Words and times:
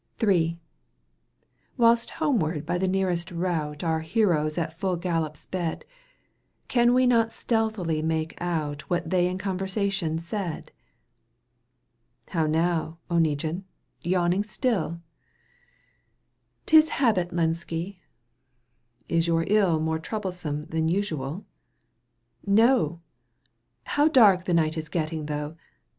III. 0.27 0.57
Whilst 1.77 2.09
homeward 2.09 2.65
by 2.65 2.79
the 2.79 2.87
nearest 2.87 3.29
route 3.29 3.83
Our 3.83 3.99
heroes 3.99 4.57
at 4.57 4.73
full 4.73 4.97
gallop 4.97 5.37
sped, 5.37 5.85
Can 6.67 6.95
we 6.95 7.05
not 7.05 7.31
stealthily 7.31 8.01
make 8.01 8.33
out 8.41 8.81
What 8.89 9.11
they 9.11 9.27
in 9.27 9.37
conversation 9.37 10.17
said?—" 10.17 10.71
How 12.31 12.47
now, 12.47 12.97
Oneguine, 13.11 13.65
yawning 14.01 14.43
still?"—" 14.43 15.01
'Tis 16.65 16.89
habit, 16.89 17.29
Lenski"—" 17.29 17.99
Is 19.07 19.27
your 19.27 19.43
ill 19.45 19.79
More 19.79 19.99
troublesome 19.99 20.65
than 20.65 20.87
usual 20.89 21.45
?"—"No! 22.63 23.01
How 23.83 24.07
dark 24.07 24.45
the 24.45 24.55
night 24.55 24.79
is 24.79 24.89
getting 24.89 25.27
though 25.27 25.57